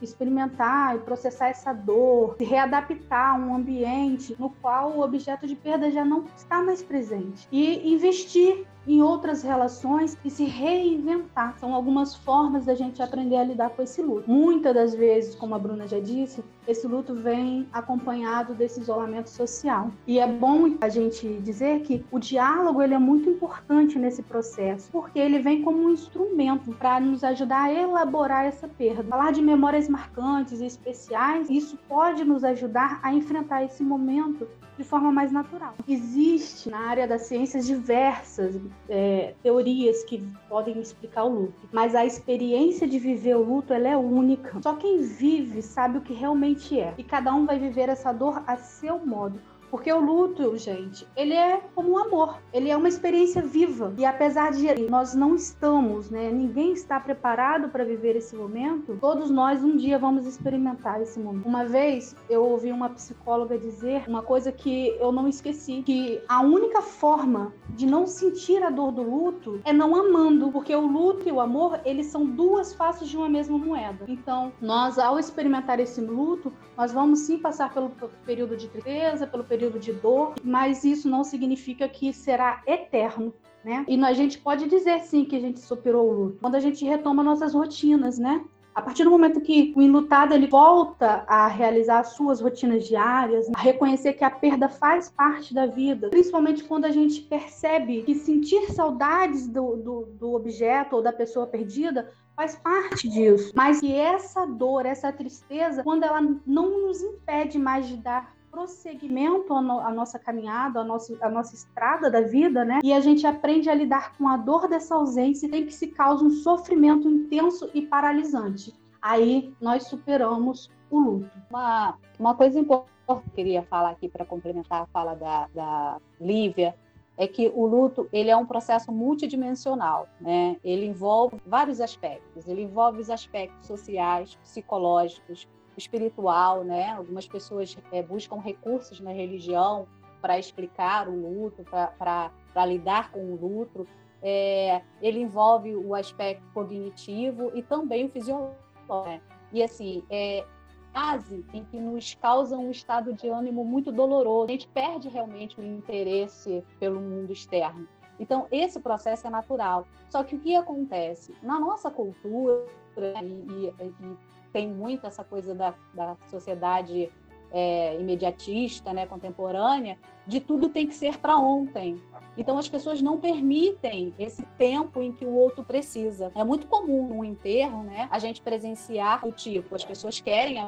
experimentar 0.00 0.96
e 0.96 0.98
processar 1.00 1.48
essa 1.48 1.72
dor, 1.72 2.36
se 2.38 2.44
readaptar 2.44 3.34
a 3.34 3.38
um 3.38 3.54
ambiente 3.54 4.36
no 4.38 4.50
qual 4.50 4.92
o 4.92 5.02
objeto 5.02 5.46
de 5.46 5.56
perda 5.56 5.90
já 5.90 6.04
não 6.04 6.26
está 6.36 6.62
mais 6.62 6.82
presente 6.82 7.48
e 7.50 7.92
investir 7.92 8.66
em 8.86 9.02
outras 9.02 9.42
relações 9.42 10.16
e 10.24 10.30
se 10.30 10.44
reinventar. 10.44 11.58
São 11.58 11.74
algumas 11.74 12.14
formas 12.14 12.64
da 12.64 12.74
gente 12.74 13.02
aprender 13.02 13.36
a 13.36 13.44
lidar 13.44 13.70
com 13.70 13.82
esse 13.82 14.02
luto. 14.02 14.30
Muitas 14.30 14.74
das 14.74 14.94
vezes, 14.94 15.34
como 15.34 15.54
a 15.54 15.58
Bruna 15.58 15.86
já 15.86 16.00
disse, 16.00 16.44
esse 16.66 16.86
luto 16.86 17.14
vem 17.14 17.66
acompanhado 17.72 18.54
desse 18.54 18.80
isolamento 18.80 19.30
social. 19.30 19.90
E 20.06 20.18
é 20.18 20.26
bom 20.26 20.76
a 20.80 20.88
gente 20.88 21.28
dizer 21.40 21.80
que 21.80 22.04
o 22.10 22.18
diálogo 22.18 22.82
ele 22.82 22.94
é 22.94 22.98
muito 22.98 23.28
importante 23.28 23.98
nesse 23.98 24.22
processo, 24.22 24.88
porque 24.90 25.18
ele 25.18 25.38
vem 25.38 25.62
como 25.62 25.78
um 25.78 25.90
instrumento 25.90 26.72
para 26.72 27.00
nos 27.00 27.24
ajudar 27.24 27.64
a 27.64 27.72
elaborar 27.72 28.46
essa 28.46 28.68
perda. 28.68 29.02
Falar 29.04 29.32
de 29.32 29.42
memórias 29.42 29.88
marcantes 29.88 30.60
e 30.60 30.66
especiais, 30.66 31.50
isso 31.50 31.78
pode 31.88 32.24
nos 32.24 32.44
ajudar 32.44 33.00
a 33.02 33.12
enfrentar 33.12 33.64
esse 33.64 33.82
momento 33.82 34.46
de 34.76 34.84
forma 34.84 35.12
mais 35.12 35.30
natural. 35.30 35.74
Existe 35.86 36.70
na 36.70 36.78
área 36.78 37.06
das 37.06 37.22
ciências 37.22 37.66
diversas 37.66 38.58
é, 38.88 39.34
teorias 39.42 40.04
que 40.04 40.26
podem 40.48 40.78
explicar 40.80 41.24
o 41.24 41.28
luto, 41.28 41.68
mas 41.72 41.94
a 41.94 42.04
experiência 42.04 42.86
de 42.86 42.98
viver 42.98 43.36
o 43.36 43.42
luto 43.42 43.72
ela 43.72 43.88
é 43.88 43.96
única. 43.96 44.60
Só 44.62 44.74
quem 44.74 45.02
vive 45.02 45.62
sabe 45.62 45.98
o 45.98 46.00
que 46.00 46.12
realmente 46.12 46.78
é, 46.78 46.94
e 46.98 47.04
cada 47.04 47.34
um 47.34 47.46
vai 47.46 47.58
viver 47.58 47.88
essa 47.88 48.12
dor 48.12 48.42
a 48.46 48.56
seu 48.56 48.98
modo. 49.04 49.40
Porque 49.72 49.90
o 49.90 49.98
luto, 49.98 50.54
gente, 50.58 51.08
ele 51.16 51.32
é 51.32 51.58
como 51.74 51.92
um 51.92 51.98
amor. 51.98 52.38
Ele 52.52 52.68
é 52.68 52.76
uma 52.76 52.90
experiência 52.90 53.40
viva. 53.40 53.94
E 53.96 54.04
apesar 54.04 54.52
de 54.52 54.82
nós 54.90 55.14
não 55.14 55.34
estamos, 55.34 56.10
né, 56.10 56.30
ninguém 56.30 56.74
está 56.74 57.00
preparado 57.00 57.70
para 57.70 57.82
viver 57.82 58.14
esse 58.14 58.36
momento, 58.36 58.98
todos 59.00 59.30
nós 59.30 59.64
um 59.64 59.74
dia 59.74 59.98
vamos 59.98 60.26
experimentar 60.26 61.00
esse 61.00 61.18
momento. 61.18 61.48
Uma 61.48 61.64
vez 61.64 62.14
eu 62.28 62.44
ouvi 62.44 62.70
uma 62.70 62.90
psicóloga 62.90 63.56
dizer 63.56 64.04
uma 64.06 64.22
coisa 64.22 64.52
que 64.52 64.88
eu 65.00 65.10
não 65.10 65.26
esqueci, 65.26 65.82
que 65.86 66.20
a 66.28 66.42
única 66.42 66.82
forma 66.82 67.50
de 67.72 67.86
não 67.86 68.06
sentir 68.06 68.62
a 68.62 68.70
dor 68.70 68.92
do 68.92 69.02
luto 69.02 69.60
é 69.64 69.72
não 69.72 69.94
amando, 69.94 70.50
porque 70.50 70.74
o 70.74 70.86
luto 70.86 71.28
e 71.28 71.32
o 71.32 71.40
amor, 71.40 71.80
eles 71.84 72.06
são 72.06 72.24
duas 72.24 72.74
faces 72.74 73.08
de 73.08 73.16
uma 73.16 73.28
mesma 73.28 73.58
moeda. 73.58 74.04
Então, 74.08 74.52
nós 74.60 74.98
ao 74.98 75.18
experimentar 75.18 75.80
esse 75.80 76.00
luto, 76.00 76.52
nós 76.76 76.92
vamos 76.92 77.20
sim 77.20 77.38
passar 77.38 77.72
pelo 77.72 77.90
período 78.24 78.56
de 78.56 78.68
tristeza, 78.68 79.26
pelo 79.26 79.44
período 79.44 79.78
de 79.78 79.92
dor, 79.92 80.34
mas 80.42 80.84
isso 80.84 81.08
não 81.08 81.24
significa 81.24 81.88
que 81.88 82.12
será 82.12 82.62
eterno. 82.66 83.32
Né? 83.64 83.84
E 83.86 84.02
a 84.02 84.12
gente 84.12 84.38
pode 84.38 84.68
dizer 84.68 84.98
sim 85.02 85.24
que 85.24 85.36
a 85.36 85.40
gente 85.40 85.60
superou 85.60 86.10
o 86.10 86.12
luto 86.12 86.38
quando 86.40 86.56
a 86.56 86.60
gente 86.60 86.84
retoma 86.84 87.22
nossas 87.22 87.54
rotinas, 87.54 88.18
né? 88.18 88.44
A 88.74 88.80
partir 88.80 89.04
do 89.04 89.10
momento 89.10 89.40
que 89.40 89.72
o 89.76 89.82
enlutado 89.82 90.32
ele 90.32 90.46
volta 90.46 91.24
a 91.26 91.46
realizar 91.46 91.98
as 91.98 92.08
suas 92.14 92.40
rotinas 92.40 92.86
diárias, 92.86 93.46
a 93.54 93.60
reconhecer 93.60 94.14
que 94.14 94.24
a 94.24 94.30
perda 94.30 94.68
faz 94.68 95.10
parte 95.10 95.52
da 95.52 95.66
vida, 95.66 96.08
principalmente 96.08 96.64
quando 96.64 96.86
a 96.86 96.90
gente 96.90 97.20
percebe 97.20 98.02
que 98.02 98.14
sentir 98.14 98.72
saudades 98.72 99.46
do, 99.46 99.76
do, 99.76 100.08
do 100.18 100.32
objeto 100.34 100.96
ou 100.96 101.02
da 101.02 101.12
pessoa 101.12 101.46
perdida 101.46 102.10
faz 102.34 102.56
parte 102.56 103.08
disso, 103.08 103.52
mas 103.54 103.80
que 103.80 103.92
essa 103.94 104.46
dor, 104.46 104.86
essa 104.86 105.12
tristeza, 105.12 105.82
quando 105.82 106.04
ela 106.04 106.20
não 106.46 106.86
nos 106.86 107.02
impede 107.02 107.58
mais 107.58 107.86
de 107.86 107.96
dar 107.98 108.34
prosseguimento 108.52 109.54
à, 109.54 109.62
no, 109.62 109.80
à 109.80 109.90
nossa 109.90 110.18
caminhada, 110.18 110.80
à 110.80 110.84
nossa, 110.84 111.16
à 111.22 111.28
nossa 111.30 111.54
estrada 111.54 112.10
da 112.10 112.20
vida, 112.20 112.64
né? 112.64 112.80
E 112.84 112.92
a 112.92 113.00
gente 113.00 113.26
aprende 113.26 113.70
a 113.70 113.74
lidar 113.74 114.16
com 114.16 114.28
a 114.28 114.36
dor 114.36 114.68
dessa 114.68 114.94
ausência 114.94 115.48
sem 115.48 115.64
que 115.64 115.72
se 115.72 115.88
cause 115.88 116.22
um 116.22 116.30
sofrimento 116.30 117.08
intenso 117.08 117.70
e 117.72 117.82
paralisante. 117.82 118.72
Aí 119.00 119.52
nós 119.60 119.84
superamos 119.84 120.70
o 120.90 121.00
luto. 121.00 121.30
Uma, 121.50 121.98
uma 122.18 122.34
coisa 122.36 122.60
importante 122.60 122.92
que 123.06 123.12
eu 123.12 123.22
queria 123.34 123.62
falar 123.62 123.90
aqui 123.90 124.08
para 124.08 124.24
complementar 124.24 124.82
a 124.82 124.86
fala 124.86 125.14
da, 125.14 125.48
da 125.54 125.98
Lívia 126.20 126.76
é 127.16 127.26
que 127.26 127.50
o 127.54 127.66
luto 127.66 128.08
ele 128.12 128.30
é 128.30 128.36
um 128.36 128.46
processo 128.46 128.92
multidimensional, 128.92 130.08
né? 130.20 130.56
Ele 130.62 130.86
envolve 130.86 131.36
vários 131.46 131.80
aspectos. 131.80 132.46
Ele 132.46 132.62
envolve 132.62 133.00
os 133.00 133.10
aspectos 133.10 133.66
sociais, 133.66 134.34
psicológicos, 134.42 135.48
espiritual, 135.76 136.64
né? 136.64 136.90
Algumas 136.90 137.26
pessoas 137.26 137.76
é, 137.90 138.02
buscam 138.02 138.36
recursos 138.36 139.00
na 139.00 139.12
religião 139.12 139.86
para 140.20 140.38
explicar 140.38 141.08
o 141.08 141.14
luto, 141.14 141.64
para 141.64 142.66
lidar 142.66 143.10
com 143.10 143.20
o 143.20 143.36
luto. 143.36 143.86
É, 144.22 144.82
ele 145.00 145.20
envolve 145.20 145.74
o 145.74 145.94
aspecto 145.94 146.44
cognitivo 146.54 147.50
e 147.54 147.62
também 147.62 148.06
o 148.06 148.08
fisiológico. 148.08 148.56
Né? 149.04 149.20
E 149.52 149.62
assim, 149.62 150.04
é 150.08 150.44
fase 150.92 151.44
em 151.52 151.64
que 151.64 151.78
nos 151.78 152.14
causa 152.14 152.56
um 152.56 152.70
estado 152.70 153.12
de 153.12 153.28
ânimo 153.28 153.64
muito 153.64 153.90
doloroso. 153.90 154.48
A 154.48 154.52
gente 154.52 154.68
perde 154.68 155.08
realmente 155.08 155.58
o 155.58 155.64
interesse 155.64 156.62
pelo 156.78 157.00
mundo 157.00 157.32
externo. 157.32 157.88
Então, 158.20 158.46
esse 158.52 158.78
processo 158.78 159.26
é 159.26 159.30
natural. 159.30 159.86
Só 160.08 160.22
que 160.22 160.36
o 160.36 160.38
que 160.38 160.54
acontece? 160.54 161.34
Na 161.42 161.58
nossa 161.58 161.90
cultura, 161.90 162.64
e, 162.96 163.24
e, 163.24 163.74
e 164.00 164.16
tem 164.52 164.68
muito 164.68 165.06
essa 165.06 165.24
coisa 165.24 165.54
da, 165.54 165.74
da 165.94 166.16
sociedade 166.28 167.10
é, 167.52 168.00
imediatista, 168.00 168.92
né, 168.92 169.06
contemporânea, 169.06 169.98
de 170.26 170.40
tudo 170.40 170.68
tem 170.68 170.86
que 170.86 170.94
ser 170.94 171.18
para 171.18 171.36
ontem. 171.36 172.00
Então 172.36 172.56
as 172.56 172.68
pessoas 172.68 173.02
não 173.02 173.18
permitem 173.18 174.14
esse 174.18 174.42
tempo 174.56 175.02
em 175.02 175.12
que 175.12 175.24
o 175.24 175.34
outro 175.34 175.62
precisa. 175.62 176.32
É 176.34 176.42
muito 176.42 176.66
comum 176.66 177.08
no 177.08 177.24
enterro, 177.24 177.82
né, 177.82 178.08
a 178.10 178.18
gente 178.18 178.40
presenciar 178.40 179.26
o 179.26 179.32
tipo, 179.32 179.74
as 179.74 179.84
pessoas 179.84 180.20
querem 180.20 180.58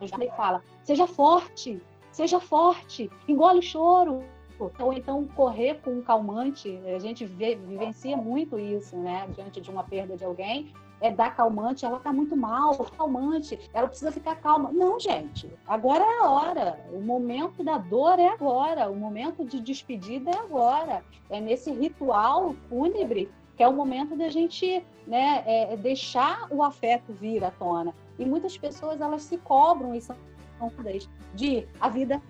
ajudar 0.00 0.24
e 0.24 0.30
fala: 0.30 0.62
"Seja 0.82 1.06
forte, 1.06 1.80
seja 2.10 2.40
forte, 2.40 3.08
engole 3.28 3.60
o 3.60 3.62
choro". 3.62 4.24
Ou 4.78 4.92
então 4.92 5.26
correr 5.34 5.80
com 5.80 5.90
um 5.90 6.02
calmante, 6.02 6.78
a 6.94 6.98
gente 7.00 7.24
vê, 7.24 7.56
vivencia 7.56 8.16
muito 8.16 8.58
isso, 8.58 8.96
né, 8.96 9.26
diante 9.34 9.60
de 9.60 9.70
uma 9.70 9.82
perda 9.82 10.16
de 10.16 10.24
alguém, 10.24 10.72
é 11.02 11.10
dar 11.10 11.36
calmante, 11.36 11.84
ela 11.84 11.98
tá 11.98 12.12
muito 12.12 12.36
mal, 12.36 12.78
calmante, 12.96 13.58
ela 13.74 13.88
precisa 13.88 14.10
ficar 14.10 14.36
calma. 14.36 14.70
Não, 14.72 14.98
gente, 14.98 15.52
agora 15.66 16.02
é 16.02 16.18
a 16.20 16.30
hora. 16.30 16.80
O 16.92 17.00
momento 17.00 17.62
da 17.62 17.76
dor 17.76 18.18
é 18.18 18.28
agora, 18.28 18.90
o 18.90 18.96
momento 18.96 19.44
de 19.44 19.60
despedida 19.60 20.30
é 20.30 20.38
agora. 20.38 21.04
É 21.28 21.40
nesse 21.40 21.70
ritual 21.70 22.54
fúnebre 22.68 23.30
que 23.56 23.62
é 23.62 23.68
o 23.68 23.72
momento 23.72 24.16
da 24.16 24.30
gente 24.30 24.82
né, 25.06 25.42
é, 25.46 25.74
é 25.74 25.76
deixar 25.76 26.46
o 26.50 26.62
afeto 26.62 27.12
vir 27.12 27.44
à 27.44 27.50
tona. 27.50 27.94
E 28.18 28.24
muitas 28.24 28.56
pessoas 28.56 29.00
elas 29.00 29.22
se 29.24 29.36
cobram 29.38 29.94
e 29.94 30.00
são 30.00 30.16
de 31.34 31.66
a 31.80 31.88
vida 31.88 32.22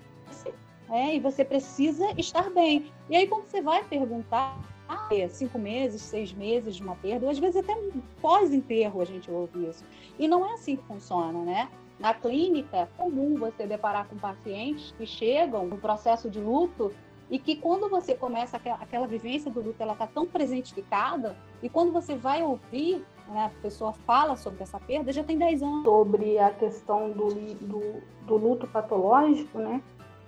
é, 0.90 1.14
e 1.16 1.20
você 1.20 1.44
precisa 1.44 2.06
estar 2.18 2.50
bem. 2.50 2.92
E 3.08 3.16
aí, 3.16 3.26
quando 3.26 3.46
você 3.46 3.62
vai 3.62 3.82
perguntar 3.84 4.58
ah, 4.92 5.28
cinco 5.28 5.58
meses, 5.58 6.02
seis 6.02 6.32
meses 6.32 6.76
de 6.76 6.82
uma 6.82 6.96
perda, 6.96 7.30
às 7.30 7.38
vezes 7.38 7.56
até 7.56 7.76
pós-enterro 8.20 9.00
a 9.00 9.04
gente 9.04 9.30
ouve 9.30 9.68
isso. 9.68 9.84
E 10.18 10.28
não 10.28 10.46
é 10.46 10.54
assim 10.54 10.76
que 10.76 10.84
funciona, 10.84 11.38
né? 11.40 11.68
Na 11.98 12.12
clínica, 12.12 12.76
é 12.76 12.88
comum 12.96 13.36
você 13.36 13.66
deparar 13.66 14.08
com 14.08 14.16
pacientes 14.16 14.92
que 14.98 15.06
chegam 15.06 15.66
no 15.66 15.78
processo 15.78 16.28
de 16.28 16.40
luto 16.40 16.92
e 17.30 17.38
que 17.38 17.56
quando 17.56 17.88
você 17.88 18.14
começa 18.14 18.56
aquela, 18.56 18.76
aquela 18.76 19.06
vivência 19.06 19.50
do 19.50 19.60
luto, 19.60 19.82
ela 19.82 19.92
está 19.92 20.06
tão 20.06 20.26
presentificada, 20.26 21.36
e 21.62 21.68
quando 21.68 21.92
você 21.92 22.14
vai 22.14 22.42
ouvir 22.42 23.04
né, 23.28 23.46
a 23.46 23.62
pessoa 23.62 23.92
fala 23.92 24.36
sobre 24.36 24.62
essa 24.62 24.78
perda, 24.78 25.12
já 25.12 25.24
tem 25.24 25.38
10 25.38 25.62
anos. 25.62 25.84
Sobre 25.84 26.38
a 26.38 26.50
questão 26.50 27.10
do, 27.10 27.28
do, 27.28 28.02
do 28.26 28.36
luto 28.36 28.66
patológico, 28.66 29.58
né? 29.58 29.82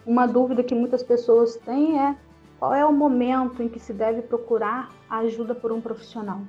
Uma 0.07 0.27
dúvida 0.27 0.63
que 0.63 0.75
muitas 0.75 1.03
pessoas 1.03 1.57
têm 1.57 1.99
é 1.99 2.17
qual 2.65 2.73
é 2.73 2.83
o 2.83 2.91
momento 2.91 3.63
em 3.63 3.69
que 3.69 3.79
se 3.79 3.93
deve 3.93 4.23
procurar 4.23 4.89
ajuda 5.11 5.55
por 5.55 5.71
um 5.71 5.83
profissional, 5.83 6.41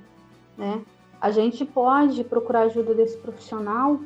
né? 0.58 0.82
A 1.20 1.30
gente 1.30 1.66
pode 1.66 2.24
procurar 2.24 2.62
ajuda 2.62 2.94
desse 2.94 3.18
profissional 3.18 4.00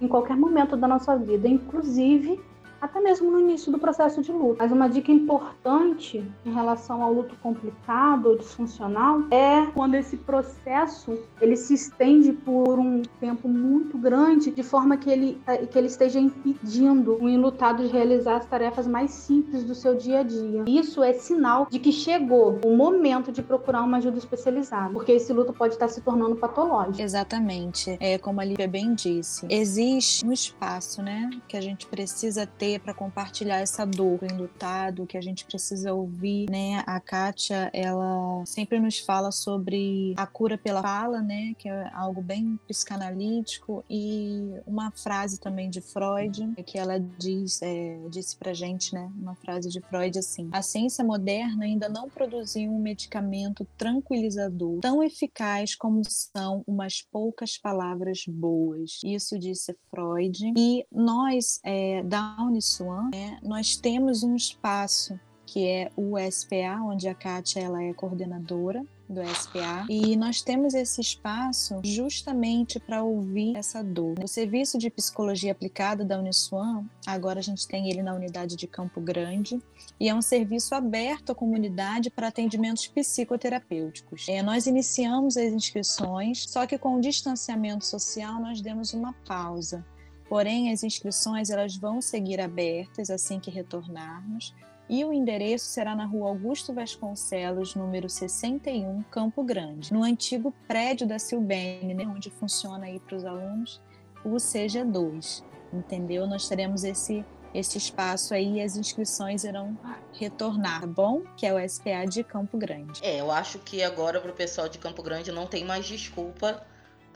em 0.00 0.06
qualquer 0.06 0.36
momento 0.36 0.76
da 0.76 0.86
nossa 0.86 1.16
vida, 1.16 1.48
inclusive 1.48 2.40
até 2.86 3.00
mesmo 3.00 3.30
no 3.30 3.40
início 3.40 3.70
do 3.70 3.78
processo 3.78 4.22
de 4.22 4.32
luto. 4.32 4.56
Mas 4.58 4.72
uma 4.72 4.88
dica 4.88 5.12
importante 5.12 6.24
em 6.44 6.52
relação 6.52 7.02
ao 7.02 7.12
luto 7.12 7.36
complicado 7.36 8.26
ou 8.26 8.38
disfuncional 8.38 9.22
é 9.30 9.66
quando 9.74 9.94
esse 9.94 10.16
processo 10.16 11.18
ele 11.40 11.56
se 11.56 11.74
estende 11.74 12.32
por 12.32 12.78
um 12.78 13.02
tempo 13.20 13.48
muito 13.48 13.98
grande, 13.98 14.50
de 14.50 14.62
forma 14.62 14.96
que 14.96 15.10
ele, 15.10 15.40
eh, 15.46 15.66
que 15.66 15.76
ele 15.76 15.88
esteja 15.88 16.18
impedindo 16.18 17.22
o 17.22 17.28
enlutado 17.28 17.82
de 17.82 17.88
realizar 17.88 18.36
as 18.36 18.46
tarefas 18.46 18.86
mais 18.86 19.10
simples 19.10 19.64
do 19.64 19.74
seu 19.74 19.94
dia 19.94 20.20
a 20.20 20.22
dia. 20.22 20.64
Isso 20.66 21.02
é 21.02 21.12
sinal 21.12 21.66
de 21.70 21.78
que 21.78 21.92
chegou 21.92 22.58
o 22.64 22.76
momento 22.76 23.32
de 23.32 23.42
procurar 23.42 23.82
uma 23.82 23.98
ajuda 23.98 24.18
especializada, 24.18 24.90
porque 24.92 25.12
esse 25.12 25.32
luto 25.32 25.52
pode 25.52 25.74
estar 25.74 25.88
se 25.88 26.00
tornando 26.00 26.36
patológico. 26.36 27.00
Exatamente. 27.00 27.96
É 28.00 28.18
como 28.18 28.40
a 28.40 28.44
Lívia 28.44 28.68
bem 28.68 28.94
disse, 28.94 29.46
existe 29.50 30.26
um 30.26 30.32
espaço, 30.32 31.02
né, 31.02 31.30
que 31.48 31.56
a 31.56 31.60
gente 31.60 31.86
precisa 31.86 32.46
ter 32.46 32.75
para 32.78 32.94
compartilhar 32.94 33.58
essa 33.58 33.84
dor 33.84 34.20
enlutado 34.22 35.06
que 35.06 35.16
a 35.16 35.20
gente 35.20 35.44
precisa 35.44 35.92
ouvir, 35.92 36.50
né? 36.50 36.82
A 36.86 37.00
Kátia, 37.00 37.70
ela 37.72 38.44
sempre 38.44 38.78
nos 38.78 38.98
fala 38.98 39.30
sobre 39.30 40.14
a 40.16 40.26
cura 40.26 40.58
pela 40.58 40.82
fala, 40.82 41.20
né? 41.20 41.54
Que 41.58 41.68
é 41.68 41.90
algo 41.94 42.20
bem 42.20 42.58
psicanalítico 42.66 43.84
e 43.88 44.52
uma 44.66 44.90
frase 44.90 45.38
também 45.38 45.70
de 45.70 45.80
Freud 45.80 46.54
que 46.64 46.78
ela 46.78 46.98
diz, 46.98 47.60
é, 47.62 47.98
disse 48.10 48.36
pra 48.36 48.52
gente, 48.52 48.94
né? 48.94 49.10
Uma 49.16 49.34
frase 49.34 49.68
de 49.68 49.80
Freud 49.80 50.18
assim: 50.18 50.48
a 50.52 50.62
ciência 50.62 51.04
moderna 51.04 51.64
ainda 51.64 51.88
não 51.88 52.08
produziu 52.08 52.70
um 52.70 52.80
medicamento 52.80 53.66
tranquilizador 53.76 54.80
tão 54.80 55.02
eficaz 55.02 55.74
como 55.74 56.02
são 56.04 56.62
umas 56.66 57.02
poucas 57.02 57.56
palavras 57.56 58.24
boas. 58.26 59.00
Isso 59.04 59.38
disse 59.38 59.76
Freud 59.90 60.52
e 60.56 60.86
nós 60.90 61.60
é, 61.64 62.02
da 62.02 62.36
Uniswan, 62.56 63.10
né, 63.12 63.38
nós 63.42 63.76
temos 63.76 64.22
um 64.22 64.34
espaço 64.34 65.18
que 65.44 65.64
é 65.68 65.90
o 65.96 66.18
SPA, 66.18 66.82
onde 66.82 67.06
a 67.06 67.14
Kátia 67.14 67.60
ela 67.60 67.80
é 67.80 67.92
coordenadora 67.94 68.84
do 69.08 69.22
SPA, 69.22 69.86
e 69.88 70.16
nós 70.16 70.42
temos 70.42 70.74
esse 70.74 71.00
espaço 71.00 71.80
justamente 71.84 72.80
para 72.80 73.04
ouvir 73.04 73.56
essa 73.56 73.80
dor. 73.84 74.16
O 74.20 74.26
serviço 74.26 74.76
de 74.76 74.90
psicologia 74.90 75.52
aplicada 75.52 76.04
da 76.04 76.18
Uniswan, 76.18 76.84
agora 77.06 77.38
a 77.38 77.42
gente 77.42 77.68
tem 77.68 77.88
ele 77.88 78.02
na 78.02 78.12
unidade 78.12 78.56
de 78.56 78.66
Campo 78.66 79.00
Grande, 79.00 79.62
e 80.00 80.08
é 80.08 80.14
um 80.14 80.20
serviço 80.20 80.74
aberto 80.74 81.30
à 81.30 81.34
comunidade 81.36 82.10
para 82.10 82.26
atendimentos 82.26 82.88
psicoterapêuticos. 82.88 84.28
É, 84.28 84.42
nós 84.42 84.66
iniciamos 84.66 85.36
as 85.36 85.52
inscrições, 85.52 86.50
só 86.50 86.66
que 86.66 86.76
com 86.76 86.96
o 86.96 87.00
distanciamento 87.00 87.84
social 87.84 88.40
nós 88.40 88.60
demos 88.60 88.92
uma 88.92 89.12
pausa 89.24 89.84
Porém, 90.28 90.72
as 90.72 90.82
inscrições 90.82 91.50
elas 91.50 91.76
vão 91.76 92.00
seguir 92.00 92.40
abertas 92.40 93.10
assim 93.10 93.38
que 93.38 93.50
retornarmos 93.50 94.54
e 94.88 95.04
o 95.04 95.12
endereço 95.12 95.66
será 95.66 95.96
na 95.96 96.04
rua 96.04 96.28
Augusto 96.28 96.72
Vasconcelos, 96.72 97.74
número 97.74 98.08
61, 98.08 99.02
Campo 99.10 99.42
Grande, 99.42 99.92
no 99.92 100.04
antigo 100.04 100.54
prédio 100.68 101.06
da 101.06 101.18
Silbene, 101.18 101.92
né, 101.92 102.06
onde 102.06 102.30
funciona 102.30 102.86
aí 102.86 103.00
para 103.00 103.16
os 103.16 103.24
alunos 103.24 103.80
o 104.24 104.34
CG2. 104.36 105.42
Entendeu? 105.72 106.26
Nós 106.26 106.48
teremos 106.48 106.84
esse 106.84 107.24
esse 107.54 107.78
espaço 107.78 108.34
aí 108.34 108.60
as 108.60 108.76
inscrições 108.76 109.42
irão 109.42 109.78
retornar, 110.12 110.82
tá 110.82 110.86
bom? 110.86 111.22
Que 111.38 111.46
é 111.46 111.54
o 111.54 111.68
SPA 111.68 112.04
de 112.06 112.22
Campo 112.22 112.58
Grande. 112.58 113.00
É, 113.02 113.18
eu 113.20 113.30
acho 113.30 113.58
que 113.60 113.82
agora 113.82 114.20
para 114.20 114.30
o 114.30 114.34
pessoal 114.34 114.68
de 114.68 114.78
Campo 114.78 115.02
Grande 115.02 115.32
não 115.32 115.46
tem 115.46 115.64
mais 115.64 115.86
desculpa 115.86 116.62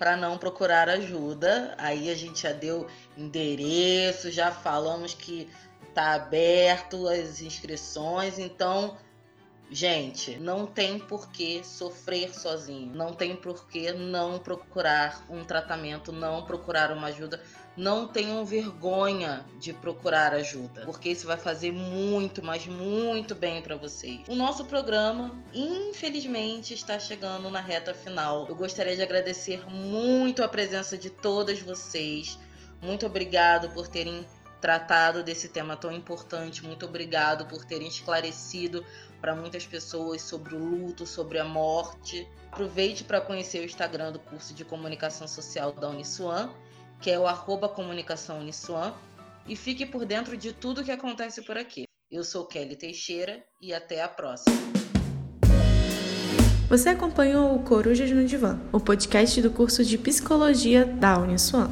para 0.01 0.17
não 0.17 0.39
procurar 0.39 0.89
ajuda. 0.89 1.75
Aí 1.77 2.11
a 2.11 2.15
gente 2.15 2.41
já 2.41 2.53
deu 2.53 2.87
endereço, 3.19 4.31
já 4.31 4.51
falamos 4.51 5.13
que 5.13 5.47
tá 5.95 6.15
aberto 6.15 7.07
as 7.07 7.43
inscrições, 7.43 8.39
então 8.39 8.97
Gente, 9.73 10.37
não 10.37 10.67
tem 10.67 10.99
por 10.99 11.31
que 11.31 11.63
sofrer 11.63 12.35
sozinho, 12.35 12.93
não 12.93 13.13
tem 13.13 13.37
por 13.37 13.69
que 13.69 13.93
não 13.93 14.37
procurar 14.37 15.25
um 15.31 15.45
tratamento, 15.45 16.11
não 16.11 16.45
procurar 16.45 16.91
uma 16.91 17.07
ajuda, 17.07 17.41
não 17.81 18.07
tenham 18.07 18.45
vergonha 18.45 19.43
de 19.59 19.73
procurar 19.73 20.35
ajuda, 20.35 20.83
porque 20.85 21.09
isso 21.09 21.27
vai 21.27 21.39
fazer 21.39 21.73
muito, 21.73 22.45
mas 22.45 22.67
muito 22.67 23.35
bem 23.35 23.63
para 23.63 23.75
vocês. 23.75 24.21
O 24.29 24.35
nosso 24.35 24.67
programa, 24.67 25.43
infelizmente, 25.55 26.75
está 26.75 26.99
chegando 26.99 27.49
na 27.49 27.61
reta 27.61 27.95
final. 27.95 28.47
Eu 28.49 28.55
gostaria 28.55 28.95
de 28.95 29.03
agradecer 29.03 29.67
muito 29.71 30.45
a 30.45 30.49
presença 30.49 30.99
de 30.99 31.09
todas 31.09 31.61
vocês. 31.61 32.39
Muito 32.83 33.07
obrigado 33.07 33.71
por 33.71 33.89
terem 33.89 34.27
tratado 34.61 35.23
desse 35.23 35.49
tema 35.49 35.75
tão 35.75 35.91
importante. 35.91 36.63
Muito 36.63 36.85
obrigado 36.85 37.47
por 37.47 37.65
terem 37.65 37.89
esclarecido 37.89 38.85
para 39.23 39.35
muitas 39.35 39.67
pessoas 39.67 40.21
sobre 40.21 40.55
o 40.55 40.59
luto, 40.59 41.07
sobre 41.07 41.39
a 41.39 41.45
morte. 41.45 42.29
Aproveite 42.53 43.05
para 43.05 43.23
conhecer 43.23 43.61
o 43.61 43.65
Instagram 43.65 44.13
do 44.13 44.19
curso 44.19 44.53
de 44.53 44.67
comunicação 44.67 45.27
social 45.27 45.73
da 45.73 45.89
Uniswan, 45.89 46.51
que 47.01 47.11
é 47.11 47.19
o 47.19 47.27
arroba 47.27 47.69
comunicação 47.69 48.41
Uniswan, 48.41 48.93
e 49.47 49.57
fique 49.57 49.87
por 49.87 50.05
dentro 50.05 50.37
de 50.37 50.53
tudo 50.53 50.85
que 50.85 50.93
acontece 50.93 51.43
por 51.43 51.57
aqui. 51.57 51.85
Eu 52.11 52.23
sou 52.23 52.47
Kelly 52.47 52.77
Teixeira 52.77 53.43
e 53.61 53.73
até 53.73 54.03
a 54.03 54.09
próxima. 54.09 54.55
Você 56.69 56.89
acompanhou 56.91 57.57
o 57.57 57.65
Corujas 57.65 58.11
no 58.11 58.25
Divã, 58.25 58.61
o 58.73 58.79
podcast 58.79 59.41
do 59.43 59.51
curso 59.51 59.85
de 59.85 59.99
Psicologia 59.99 60.85
da 60.85 61.19
Uniswan. 61.19 61.71